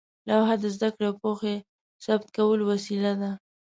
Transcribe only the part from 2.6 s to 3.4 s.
وسیله وه.